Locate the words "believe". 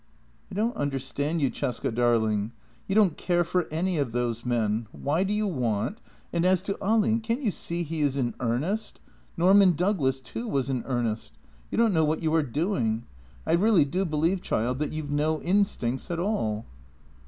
14.03-14.41